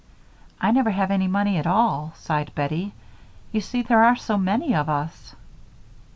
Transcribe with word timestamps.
"I 0.59 0.71
never 0.71 0.89
have 0.89 1.11
any 1.11 1.27
money 1.27 1.57
at 1.57 1.67
all," 1.67 2.13
sighed 2.15 2.55
Bettie. 2.55 2.95
"You 3.51 3.61
see 3.61 3.83
there 3.83 4.03
are 4.03 4.15
so 4.15 4.35
many 4.35 4.73
of 4.73 4.89
us." 4.89 5.35